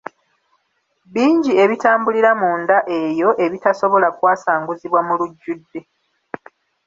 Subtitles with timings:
[1.13, 5.79] Bingi ebitambulira munda eyo ebitasobola kwasanguzibwa mu lujjudde.